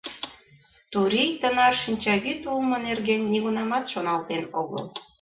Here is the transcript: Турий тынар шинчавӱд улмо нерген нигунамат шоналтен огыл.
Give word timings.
Турий 0.91 1.31
тынар 1.41 1.73
шинчавӱд 1.83 2.39
улмо 2.51 2.77
нерген 2.87 3.21
нигунамат 3.31 3.85
шоналтен 3.93 4.43
огыл. 4.61 4.83